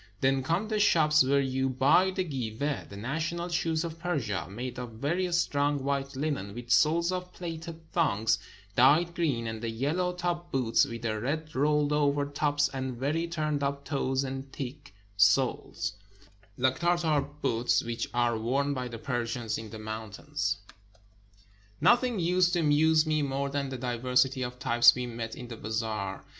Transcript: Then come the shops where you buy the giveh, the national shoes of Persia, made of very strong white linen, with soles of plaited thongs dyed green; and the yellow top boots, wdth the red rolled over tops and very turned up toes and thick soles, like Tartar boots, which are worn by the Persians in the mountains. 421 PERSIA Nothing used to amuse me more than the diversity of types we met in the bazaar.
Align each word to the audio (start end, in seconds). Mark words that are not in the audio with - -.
Then 0.19 0.41
come 0.41 0.67
the 0.67 0.79
shops 0.79 1.23
where 1.23 1.39
you 1.39 1.69
buy 1.69 2.09
the 2.09 2.23
giveh, 2.23 2.87
the 2.89 2.97
national 2.97 3.49
shoes 3.49 3.83
of 3.83 3.99
Persia, 3.99 4.47
made 4.49 4.79
of 4.79 4.93
very 4.93 5.31
strong 5.31 5.83
white 5.83 6.15
linen, 6.15 6.55
with 6.55 6.71
soles 6.71 7.11
of 7.11 7.31
plaited 7.33 7.87
thongs 7.91 8.39
dyed 8.75 9.13
green; 9.13 9.45
and 9.45 9.61
the 9.61 9.69
yellow 9.69 10.11
top 10.11 10.51
boots, 10.51 10.87
wdth 10.87 11.03
the 11.03 11.19
red 11.21 11.53
rolled 11.53 11.93
over 11.93 12.25
tops 12.25 12.67
and 12.69 12.97
very 12.97 13.27
turned 13.27 13.61
up 13.61 13.85
toes 13.85 14.23
and 14.23 14.51
thick 14.51 14.95
soles, 15.17 15.93
like 16.57 16.79
Tartar 16.79 17.21
boots, 17.43 17.83
which 17.83 18.09
are 18.11 18.35
worn 18.39 18.73
by 18.73 18.87
the 18.87 18.97
Persians 18.97 19.59
in 19.59 19.69
the 19.69 19.77
mountains. 19.77 20.57
421 21.79 21.83
PERSIA 21.83 21.83
Nothing 21.83 22.19
used 22.27 22.53
to 22.53 22.59
amuse 22.61 23.05
me 23.05 23.21
more 23.21 23.49
than 23.51 23.69
the 23.69 23.77
diversity 23.77 24.41
of 24.41 24.57
types 24.57 24.95
we 24.95 25.05
met 25.05 25.35
in 25.35 25.47
the 25.47 25.57
bazaar. 25.57 26.25